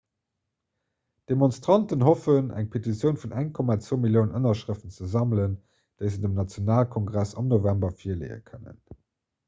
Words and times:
d'demonstranten 1.31 2.05
hoffen 2.07 2.47
eng 2.61 2.69
petitioun 2.75 3.19
vun 3.25 3.35
1,2 3.43 3.99
milliounen 4.07 4.39
ënnerschrëften 4.41 4.95
ze 4.97 5.11
sammelen 5.15 5.53
déi 6.05 6.13
se 6.15 6.23
dem 6.27 6.35
nationalkongress 6.43 7.39
am 7.43 7.55
november 7.57 7.95
virleeë 8.03 8.43
kënnen 8.51 8.85